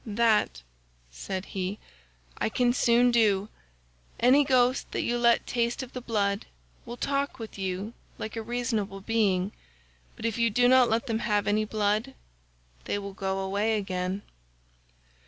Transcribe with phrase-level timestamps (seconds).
[0.03, 0.63] "'That,'
[1.11, 1.77] said he,
[2.39, 3.49] 'I can soon do.
[4.19, 6.47] Any ghost that you let taste of the blood
[6.87, 9.51] will talk with you like a reasonable being,
[10.15, 12.15] but if you do not let them have any blood
[12.85, 14.23] they will go away again.